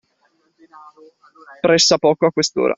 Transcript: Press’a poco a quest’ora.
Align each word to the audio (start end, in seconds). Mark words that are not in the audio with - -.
Press’a 1.63 1.97
poco 2.05 2.21
a 2.25 2.33
quest’ora. 2.35 2.69